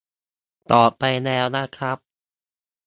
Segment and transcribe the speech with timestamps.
[0.71, 1.97] ตอบไปแล้วนะครับ